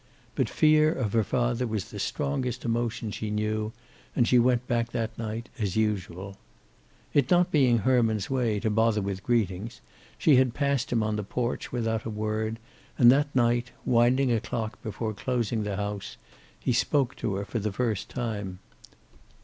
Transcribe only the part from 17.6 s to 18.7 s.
first time.